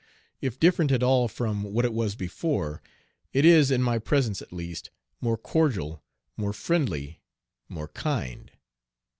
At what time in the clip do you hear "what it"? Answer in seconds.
1.61-1.93